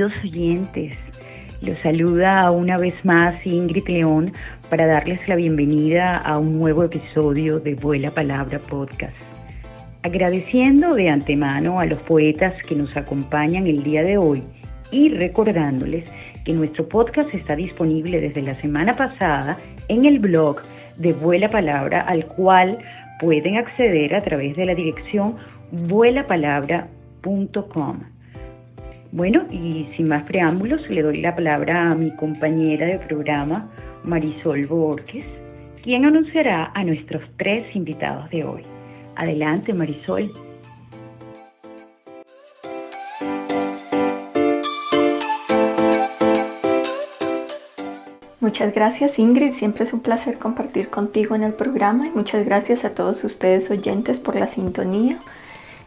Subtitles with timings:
[0.00, 0.96] queridos oyentes.
[1.60, 4.32] Los saluda una vez más Ingrid León
[4.70, 9.14] para darles la bienvenida a un nuevo episodio de Vuela Palabra Podcast.
[10.02, 14.42] Agradeciendo de antemano a los poetas que nos acompañan el día de hoy
[14.90, 16.10] y recordándoles
[16.46, 19.58] que nuestro podcast está disponible desde la semana pasada
[19.88, 20.62] en el blog
[20.96, 22.78] de Vuela Palabra al cual
[23.20, 25.36] pueden acceder a través de la dirección
[25.72, 28.00] vuelapalabra.com.
[29.12, 33.68] Bueno, y sin más preámbulos, le doy la palabra a mi compañera de programa,
[34.04, 35.24] Marisol Borges,
[35.82, 38.62] quien anunciará a nuestros tres invitados de hoy.
[39.16, 40.30] Adelante, Marisol.
[48.38, 52.84] Muchas gracias Ingrid, siempre es un placer compartir contigo en el programa y muchas gracias
[52.84, 55.18] a todos ustedes oyentes por la sintonía.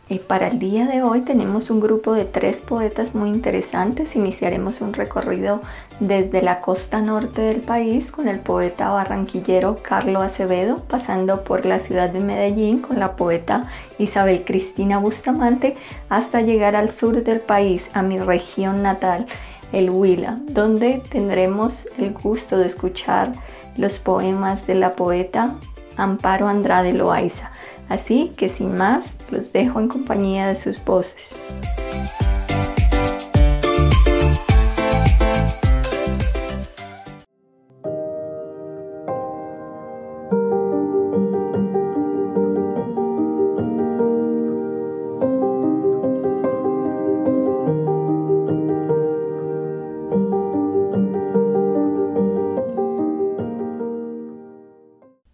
[0.10, 4.18] Y para el día de hoy tenemos un grupo de tres poetas muy interesantes.
[4.18, 5.62] Iniciaremos un recorrido
[6.02, 11.80] desde la costa norte del país con el poeta barranquillero Carlos Acevedo, pasando por la
[11.80, 13.64] ciudad de Medellín con la poeta
[13.98, 15.78] Isabel Cristina Bustamante,
[16.10, 19.26] hasta llegar al sur del país, a mi región natal,
[19.72, 23.32] el Huila, donde tendremos el gusto de escuchar
[23.78, 25.56] los poemas de la poeta
[25.96, 27.52] Amparo Andrade Loaiza.
[27.90, 31.30] Así que sin más, los dejo en compañía de sus voces.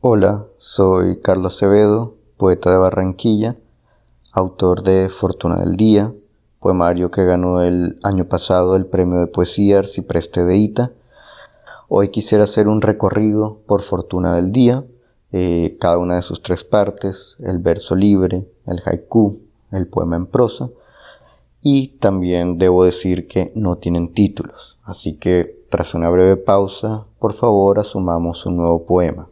[0.01, 3.57] Hola, soy Carlos Acevedo, poeta de Barranquilla,
[4.31, 6.13] autor de Fortuna del Día,
[6.61, 10.93] poemario que ganó el año pasado el premio de poesía Arcipreste de Ita.
[11.89, 14.85] Hoy quisiera hacer un recorrido por Fortuna del Día,
[15.33, 19.41] eh, cada una de sus tres partes, el verso libre, el haiku,
[19.73, 20.69] el poema en prosa,
[21.61, 27.33] y también debo decir que no tienen títulos, así que tras una breve pausa, por
[27.33, 29.27] favor asumamos un nuevo poema.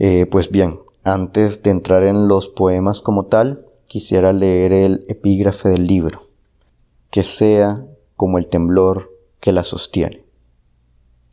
[0.00, 5.68] Eh, pues bien, antes de entrar en los poemas como tal, quisiera leer el epígrafe
[5.68, 6.28] del libro,
[7.10, 7.84] que sea
[8.16, 10.24] como el temblor que la sostiene.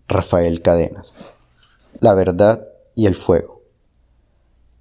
[0.07, 1.13] Rafael Cadenas.
[1.99, 3.61] La verdad y el fuego.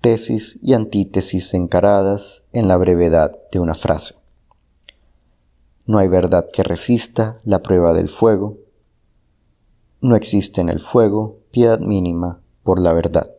[0.01, 4.15] Tesis y antítesis encaradas en la brevedad de una frase.
[5.85, 8.57] No hay verdad que resista la prueba del fuego.
[10.01, 13.38] No existe en el fuego piedad mínima por la verdad.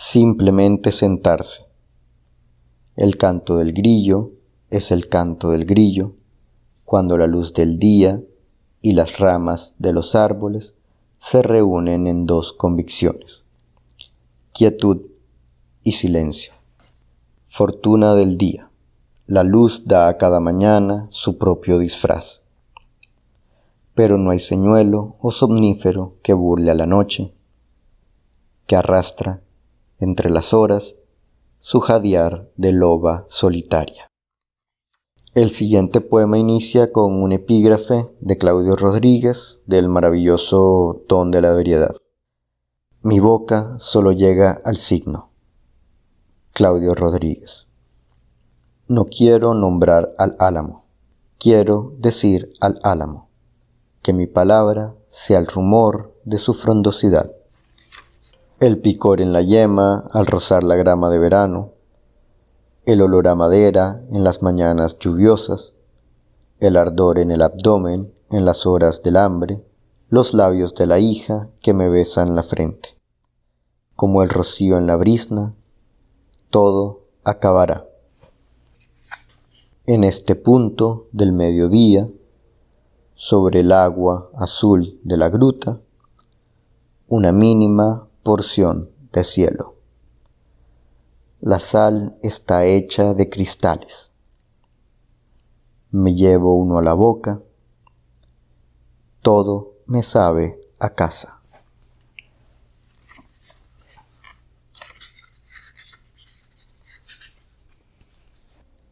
[0.00, 1.66] Simplemente sentarse.
[2.94, 4.30] El canto del grillo
[4.70, 6.12] es el canto del grillo
[6.84, 8.22] cuando la luz del día
[8.80, 10.74] y las ramas de los árboles
[11.18, 13.42] se reúnen en dos convicciones,
[14.52, 15.00] quietud
[15.82, 16.52] y silencio.
[17.48, 18.70] Fortuna del día.
[19.26, 22.42] La luz da a cada mañana su propio disfraz.
[23.94, 27.34] Pero no hay señuelo o somnífero que burle a la noche,
[28.68, 29.42] que arrastra
[29.98, 30.96] entre las horas,
[31.60, 34.08] su jadear de loba solitaria.
[35.34, 41.54] El siguiente poema inicia con un epígrafe de Claudio Rodríguez del maravilloso Ton de la
[41.54, 41.94] Veriedad.
[43.02, 45.30] Mi boca solo llega al signo.
[46.52, 47.68] Claudio Rodríguez.
[48.88, 50.86] No quiero nombrar al álamo,
[51.38, 53.28] quiero decir al álamo,
[54.02, 57.37] que mi palabra sea el rumor de su frondosidad
[58.60, 61.74] el picor en la yema al rozar la grama de verano,
[62.86, 65.76] el olor a madera en las mañanas lluviosas,
[66.58, 69.64] el ardor en el abdomen en las horas del hambre,
[70.08, 72.98] los labios de la hija que me besan la frente.
[73.94, 75.54] Como el rocío en la brisna,
[76.50, 77.86] todo acabará.
[79.86, 82.08] En este punto del mediodía,
[83.14, 85.80] sobre el agua azul de la gruta,
[87.06, 89.76] una mínima porción de cielo.
[91.40, 94.12] La sal está hecha de cristales.
[95.90, 97.40] Me llevo uno a la boca.
[99.22, 101.40] Todo me sabe a casa.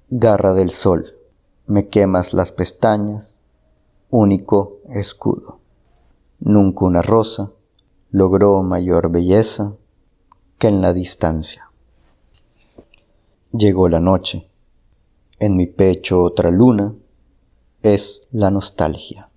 [0.08, 1.14] Garra del sol,
[1.66, 3.42] me quemas las pestañas,
[4.08, 5.60] único escudo.
[6.38, 7.52] Nunca una rosa,
[8.16, 9.74] logró mayor belleza
[10.56, 11.70] que en la distancia.
[13.52, 14.48] Llegó la noche,
[15.38, 16.94] en mi pecho otra luna,
[17.82, 19.28] es la nostalgia.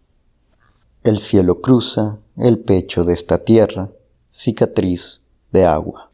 [1.04, 3.90] El cielo cruza el pecho de esta tierra,
[4.32, 6.10] cicatriz de agua.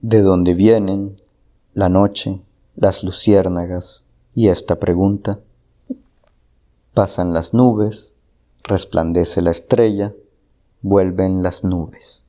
[0.00, 1.20] ¿De dónde vienen
[1.74, 2.40] la noche,
[2.76, 5.38] las luciérnagas y esta pregunta?
[6.94, 8.10] Pasan las nubes,
[8.62, 10.14] resplandece la estrella,
[10.82, 12.24] vuelven las nubes.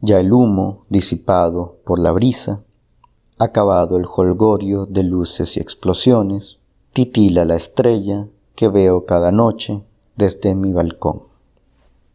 [0.00, 2.64] Ya el humo, disipado por la brisa,
[3.38, 6.58] acabado el holgorio de luces y explosiones,
[6.92, 9.84] titila la estrella que veo cada noche
[10.16, 11.22] desde mi balcón.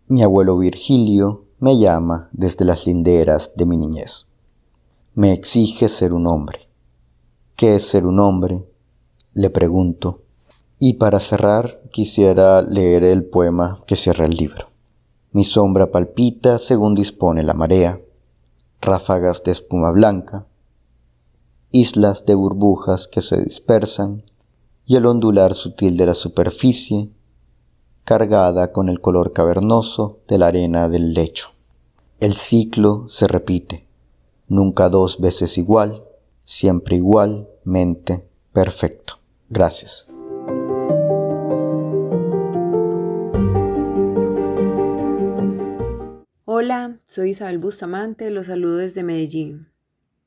[0.08, 4.28] Mi abuelo Virgilio me llama desde las linderas de mi niñez.
[5.16, 6.70] Me exige ser un hombre.
[7.56, 8.64] ¿Qué es ser un hombre?
[9.34, 10.22] Le pregunto.
[10.80, 14.67] Y para cerrar quisiera leer el poema que cierra el libro.
[15.38, 18.02] Mi sombra palpita según dispone la marea,
[18.82, 20.48] ráfagas de espuma blanca,
[21.70, 24.24] islas de burbujas que se dispersan
[24.88, 27.12] y el ondular sutil de la superficie,
[28.04, 31.50] cargada con el color cavernoso de la arena del lecho.
[32.20, 33.86] El ciclo se repite,
[34.48, 36.04] nunca dos veces igual,
[36.46, 39.20] siempre igualmente perfecto.
[39.52, 40.07] Gracias.
[46.70, 49.70] Hola, soy Isabel Bustamante, los saludo desde Medellín.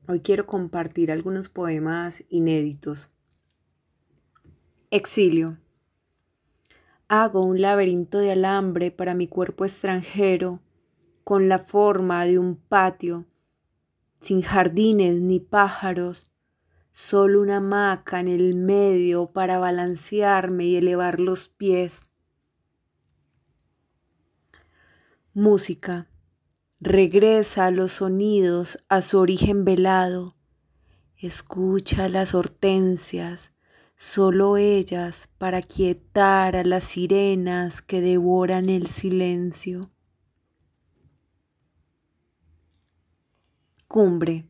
[0.08, 3.10] Hoy quiero compartir algunos poemas inéditos
[4.90, 5.58] Exilio.
[7.08, 10.62] Hago un laberinto de alambre para mi cuerpo extranjero,
[11.25, 13.26] con la forma de un patio,
[14.19, 16.31] sin jardines ni pájaros,
[16.90, 22.00] solo una hamaca en el medio para balancearme y elevar los pies.
[25.34, 26.09] Música.
[26.82, 30.35] Regresa los sonidos a su origen velado.
[31.19, 33.53] Escucha las hortensias,
[33.97, 39.91] solo ellas para quietar a las sirenas que devoran el silencio.
[43.87, 44.49] Cumbre.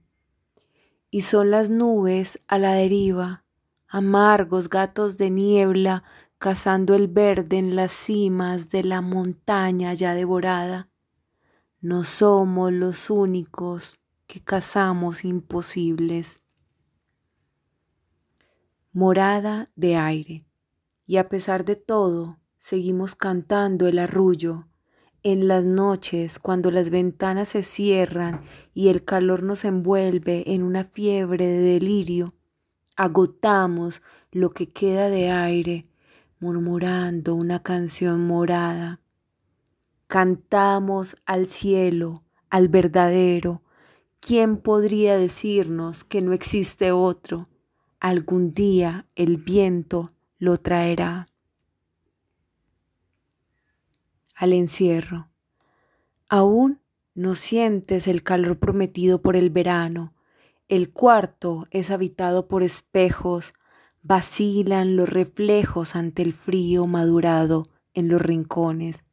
[1.10, 3.44] Y son las nubes a la deriva,
[3.88, 6.04] amargos gatos de niebla
[6.38, 10.90] cazando el verde en las cimas de la montaña ya devorada.
[11.80, 16.40] No somos los únicos que cazamos imposibles
[18.92, 20.44] morada de aire.
[21.06, 24.66] Y a pesar de todo, seguimos cantando el arrullo.
[25.22, 28.42] En las noches, cuando las ventanas se cierran
[28.74, 32.28] y el calor nos envuelve en una fiebre de delirio,
[32.96, 35.86] agotamos lo que queda de aire,
[36.38, 38.99] murmurando una canción morada.
[40.10, 43.62] Cantamos al cielo, al verdadero.
[44.18, 47.48] ¿Quién podría decirnos que no existe otro?
[48.00, 50.10] algún día el viento
[50.40, 51.28] lo traerá.
[54.34, 55.28] Al encierro.
[56.28, 56.80] Aún
[57.14, 60.12] no sientes el calor prometido por el verano.
[60.66, 63.54] El cuarto es habitado por espejos,
[64.02, 69.04] vacilan los reflejos ante el frío madurado en los rincones.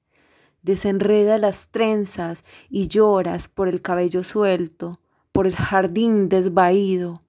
[0.68, 5.00] Desenreda las trenzas y lloras por el cabello suelto,
[5.32, 7.24] por el jardín desvaído,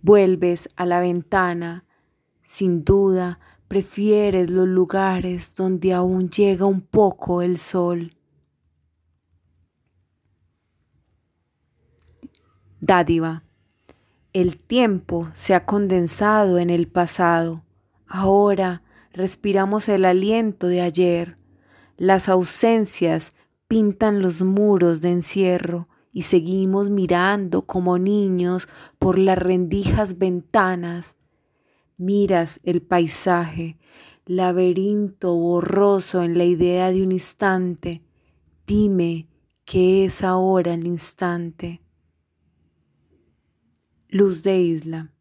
[0.00, 1.84] Vuelves a la ventana,
[2.40, 3.38] sin duda
[3.68, 8.16] prefieres los lugares donde aún llega un poco el sol.
[12.80, 13.42] Dádiva.
[14.32, 17.62] El tiempo se ha condensado en el pasado.
[18.06, 21.39] Ahora respiramos el aliento de ayer.
[22.00, 23.34] Las ausencias
[23.68, 31.18] pintan los muros de encierro y seguimos mirando como niños por las rendijas ventanas.
[31.98, 33.76] Miras el paisaje,
[34.24, 38.02] laberinto borroso en la idea de un instante.
[38.66, 39.28] Dime
[39.66, 41.82] qué es ahora el instante.
[44.08, 45.12] Luz de isla.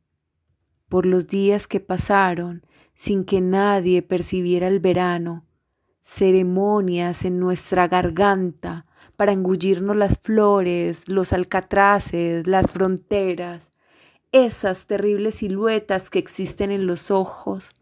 [0.88, 5.46] Por los días que pasaron sin que nadie percibiera el verano,
[6.10, 13.70] ceremonias en nuestra garganta, para engullirnos las flores, los alcatraces, las fronteras,
[14.32, 17.76] esas terribles siluetas que existen en los ojos.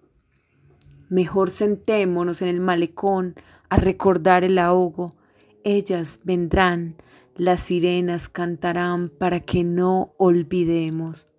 [1.09, 3.35] Mejor sentémonos en el malecón
[3.69, 5.15] a recordar el ahogo.
[5.63, 6.97] Ellas vendrán,
[7.35, 11.29] las sirenas cantarán para que no olvidemos.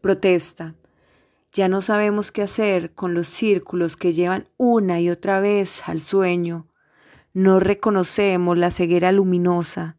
[0.00, 0.74] Protesta.
[1.56, 6.02] Ya no sabemos qué hacer con los círculos que llevan una y otra vez al
[6.02, 6.66] sueño
[7.32, 9.96] no reconocemos la ceguera luminosa.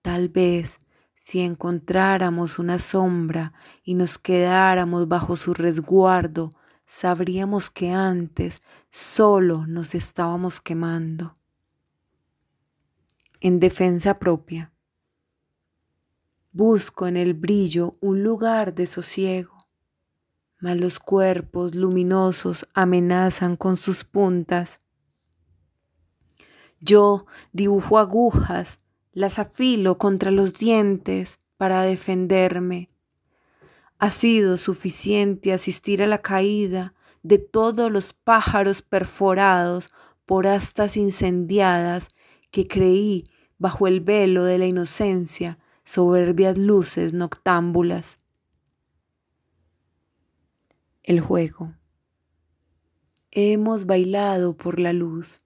[0.00, 0.78] Tal vez,
[1.14, 6.50] Si encontráramos una sombra y nos quedáramos bajo su resguardo,
[6.86, 11.36] sabríamos que antes solo nos estábamos quemando.
[13.40, 14.72] En defensa propia.
[16.52, 19.53] Busco en el brillo un lugar de sosiego,
[20.60, 24.78] mas los cuerpos luminosos amenazan con sus puntas.
[26.80, 28.78] Yo dibujo agujas,
[29.12, 32.88] las afilo contra los dientes para defenderme.
[33.98, 39.90] Ha sido suficiente asistir a la caída de todos los pájaros perforados
[40.26, 42.08] por astas incendiadas
[42.50, 43.26] que creí
[43.58, 48.18] bajo el velo de la inocencia soberbias luces noctámbulas.
[51.04, 51.74] El juego.
[53.30, 55.44] Hemos bailado por la luz,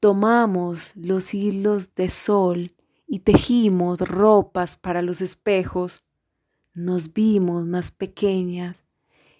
[0.00, 2.74] tomamos los hilos de sol
[3.06, 6.04] y tejimos ropas para los espejos.
[6.74, 8.84] Nos vimos más pequeñas.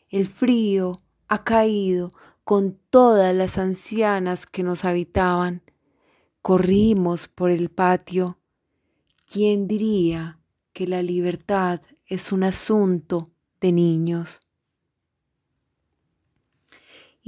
[0.08, 2.10] El frío ha caído
[2.42, 5.62] con todas las ancianas que nos habitaban.
[6.40, 8.38] Corrimos por el patio
[9.30, 10.38] ¿Quién diría
[10.72, 13.28] que la libertad es un asunto
[13.60, 14.45] de niños?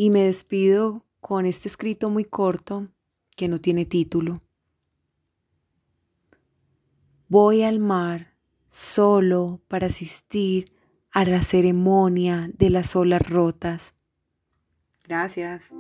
[0.01, 2.87] Y me despido con este escrito muy corto
[3.35, 4.41] que no tiene título.
[7.27, 8.33] Voy al mar
[8.69, 10.73] solo para asistir
[11.11, 13.97] a la ceremonia de las olas rotas.
[15.09, 15.73] Gracias.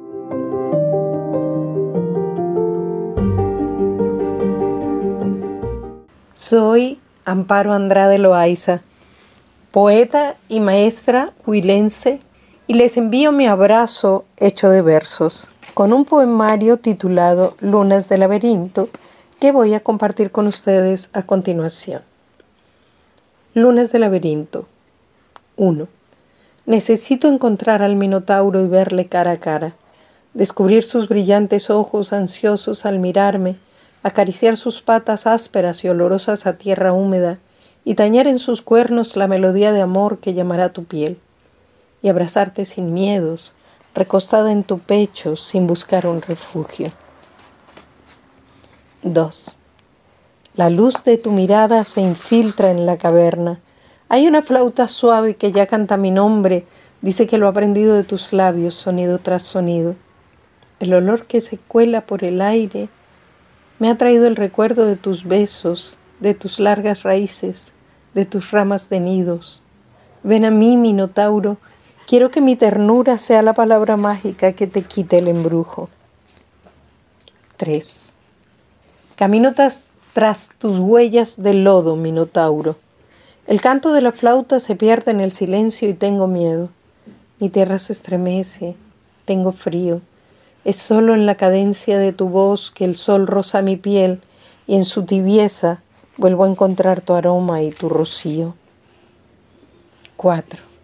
[6.34, 8.82] Soy Amparo Andrade Loaiza,
[9.70, 12.18] poeta y maestra huilense,
[12.68, 18.90] y les envío mi abrazo hecho de versos, con un poemario titulado Lunas de laberinto
[19.40, 22.02] que voy a compartir con ustedes a continuación.
[23.54, 24.66] Lunas de laberinto
[25.56, 25.88] 1.
[26.66, 29.74] Necesito encontrar al Minotauro y verle cara a cara,
[30.34, 33.56] descubrir sus brillantes ojos ansiosos al mirarme,
[34.02, 37.38] acariciar sus patas ásperas y olorosas a tierra húmeda,
[37.86, 41.18] y tañer en sus cuernos la melodía de amor que llamará tu piel,
[42.02, 43.52] y abrazarte sin miedos,
[43.94, 46.90] recostada en tu pecho sin buscar un refugio.
[49.02, 49.56] 2.
[50.54, 53.60] La luz de tu mirada se infiltra en la caverna.
[54.08, 56.66] Hay una flauta suave que ya canta mi nombre,
[57.02, 59.94] dice que lo ha aprendido de tus labios, sonido tras sonido.
[60.80, 62.88] El olor que se cuela por el aire
[63.78, 67.72] me ha traído el recuerdo de tus besos, de tus largas raíces,
[68.14, 69.62] de tus ramas de nidos.
[70.24, 71.58] Ven a mí, Minotauro,
[72.08, 75.90] quiero que mi ternura sea la palabra mágica que te quite el embrujo.
[77.58, 78.14] 3.
[79.14, 82.78] Camino tras, tus huellas de lodo, Minotauro.
[83.46, 86.70] El canto de la flauta se pierde en el silencio y tengo miedo.
[87.40, 88.74] Mi tierra se estremece,
[89.26, 90.00] tengo frío.
[90.64, 94.22] Es solo en la cadencia de tu voz que el sol roza mi piel
[94.66, 95.82] y en su tibieza
[96.16, 98.54] vuelvo a encontrar tu aroma y tu rocío.
[100.16, 100.77] 4.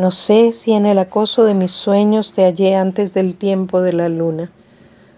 [0.00, 3.92] No sé si en el acoso de mis sueños te hallé antes del tiempo de
[3.92, 4.50] la luna.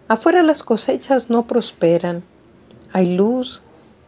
[0.09, 2.25] Afuera las cosechas no prosperan.
[2.93, 3.63] Hay luz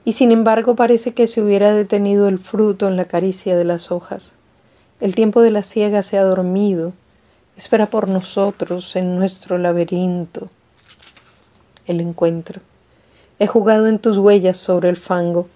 [0.05, 3.93] y sin embargo parece que se hubiera detenido el fruto en la caricia de las
[3.93, 4.33] hojas.
[4.99, 6.93] El tiempo de la siega se ha dormido
[7.57, 10.51] Espera por nosotros en nuestro laberinto.
[11.87, 12.63] El encuentro.
[13.39, 15.47] He jugado en tus huellas sobre el fango.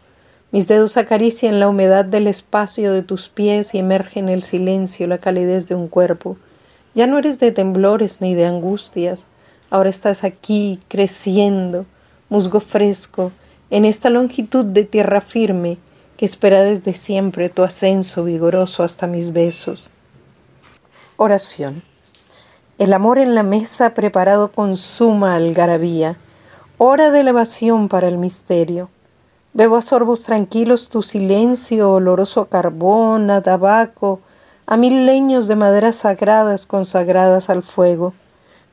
[0.50, 5.19] Mis dedos acarician la humedad del espacio de tus pies y emergen el silencio, la
[5.19, 6.38] calidez de un cuerpo.
[6.95, 9.26] Ya no eres de temblores ni de angustias.
[9.69, 11.85] Ahora estás aquí, creciendo,
[12.31, 13.31] musgo fresco,
[13.69, 15.76] en esta longitud de tierra firme
[16.17, 19.90] que espera desde siempre tu ascenso vigoroso hasta mis besos.
[21.19, 21.83] Oración.
[22.78, 26.17] El amor en la mesa preparado con suma algarabía.
[26.78, 28.88] Hora de elevación para el misterio.
[29.59, 34.21] Bebo a sorbos tranquilos tu silencio, oloroso a carbón, a tabaco,
[34.67, 38.15] a mil leños de maderas sagradas consagradas al fuego.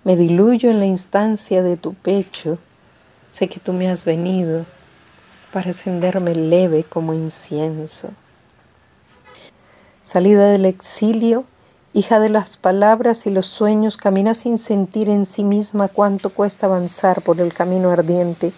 [0.03, 2.59] Me diluyo en la instancia de tu pecho.
[3.31, 4.67] Sé que tú me has venido
[5.51, 8.09] para encenderme leve como incienso.
[10.03, 11.45] Salida del exilio,
[11.93, 16.67] Hija de las palabras y los sueños, camina sin sentir en sí misma cuánto cuesta
[16.67, 18.51] avanzar por el camino ardiente.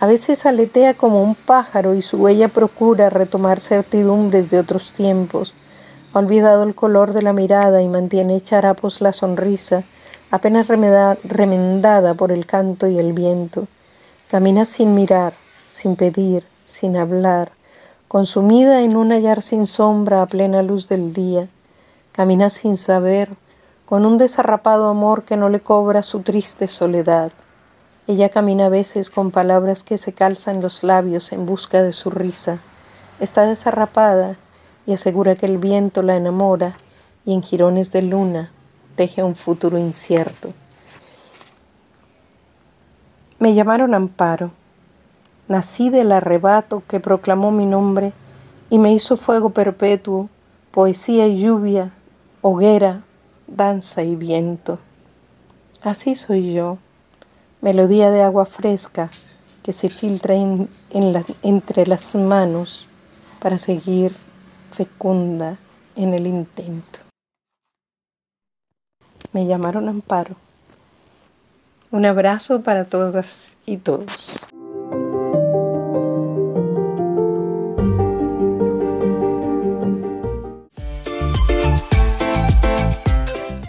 [0.00, 5.52] A veces aletea como un pájaro y su huella procura retomar certidumbres de otros tiempos.
[6.14, 9.82] Ha olvidado el color de la mirada y mantiene hecha harapos la sonrisa,
[10.30, 13.68] apenas remendada por el canto y el viento.
[14.30, 15.34] Camina sin mirar,
[15.66, 17.52] sin pedir, sin hablar,
[18.08, 21.46] consumida en un hallar sin sombra a plena luz del día,
[22.12, 23.28] camina sin saber,
[23.84, 27.32] con un desarrapado amor que no le cobra su triste soledad.
[28.10, 32.10] Ella camina a veces con palabras que se calzan los labios en busca de su
[32.10, 32.58] risa.
[33.20, 34.36] Está desarrapada
[34.84, 36.76] y asegura que el viento la enamora
[37.24, 38.50] y en jirones de luna
[38.96, 40.52] teje un futuro incierto.
[43.38, 44.50] Me llamaron Amparo.
[45.46, 48.12] Nací del arrebato que proclamó mi nombre
[48.70, 50.28] y me hizo fuego perpetuo,
[50.72, 51.92] poesía y lluvia,
[52.42, 53.04] hoguera,
[53.46, 54.80] danza y viento.
[55.80, 56.78] Así soy yo,
[57.60, 59.10] melodía de agua fresca
[59.62, 60.34] que se filtra
[61.42, 62.86] entre las manos
[63.40, 64.14] para seguir
[64.72, 65.58] fecunda
[65.96, 66.98] en el intento.
[69.32, 70.36] Me llamaron Amparo.
[71.90, 74.46] Un abrazo para todas y todos.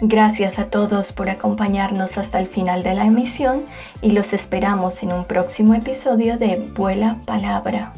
[0.04, 3.62] Gracias a todos por acompañarnos hasta el final de la emisión
[4.00, 7.92] y los esperamos en un próximo episodio de Vuela Palabra.